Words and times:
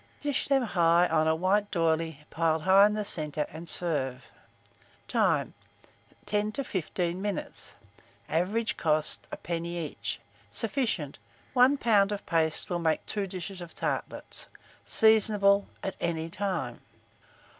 Dish 0.19 0.47
them 0.47 0.63
high 0.63 1.07
on 1.09 1.27
a 1.27 1.35
white 1.35 1.69
d'oyley, 1.69 2.25
piled 2.31 2.63
high 2.63 2.87
in 2.87 2.95
the 2.95 3.05
centre, 3.05 3.45
and 3.51 3.69
serve. 3.69 4.31
Time. 5.07 5.53
10 6.25 6.53
to 6.53 6.63
15 6.63 7.21
minutes. 7.21 7.75
Average 8.27 8.77
cost, 8.77 9.27
1d. 9.29 9.63
each. 9.67 10.19
Sufficient. 10.49 11.19
1 11.53 11.77
lb. 11.77 12.11
of 12.11 12.25
paste 12.25 12.67
will 12.71 12.79
make 12.79 13.05
2 13.05 13.27
dishes 13.27 13.61
of 13.61 13.75
tartlets. 13.75 14.47
Seasonable 14.85 15.67
at 15.83 15.95
any 16.01 16.29
time. 16.31 16.81